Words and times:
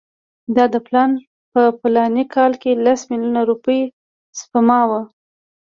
د 0.55 0.57
ده 0.71 0.79
پلان 0.87 1.11
په 1.53 1.61
فلاني 1.79 2.23
کال 2.35 2.51
کې 2.61 2.71
لس 2.85 2.99
میلیونه 3.11 3.41
روپۍ 3.49 3.81
سپما 4.39 4.81
وه. 4.89 5.01